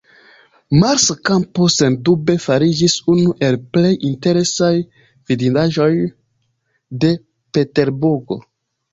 [0.83, 4.69] Marsa Kampo, sendube, fariĝis unu el plej interesaj
[5.33, 5.91] vidindaĵoj
[7.05, 7.13] de
[7.59, 8.39] Peterburgo.